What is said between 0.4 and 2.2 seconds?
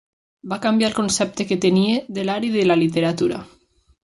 Va canviar el concepte que tenia